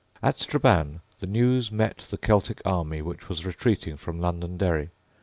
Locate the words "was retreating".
3.29-3.97